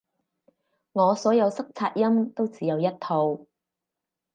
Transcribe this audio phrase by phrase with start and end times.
[0.93, 3.45] 我所有塞擦音都只有一套